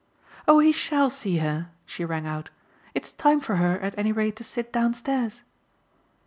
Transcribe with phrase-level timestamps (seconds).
[0.47, 2.49] "Oh he shall see her!" she rang out.
[2.95, 5.43] "It's time for her at any rate to sit downstairs."